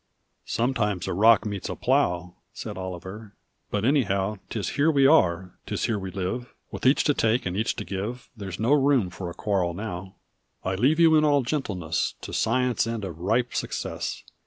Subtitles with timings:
[0.47, 3.35] [1171 ''Sometimes s lodL wiD meet s fiaa^' Said Oliver;
[3.71, 7.55] ''but anjbow Tb here we are, 'tis here we Kre, With each to take and
[7.55, 10.15] each to give: There's no room for a quarrel now.
[10.63, 14.23] "I leave you in all gentleness To science and a ripe success.